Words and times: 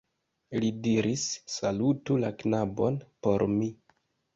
Li 0.63 0.71
diris: 0.87 1.27
"Salutu 1.57 2.21
la 2.27 2.35
knabon 2.43 3.03
por 3.27 3.51
mi. 3.61 3.75